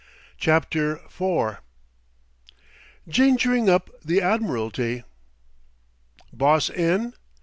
CHAPTER 0.39 0.93
IV 1.15 1.57
GINGERING 3.07 3.69
UP 3.69 3.91
THE 4.03 4.19
ADMIRALTY 4.19 5.03
"Boss 6.33 6.71
in?" 6.71 7.13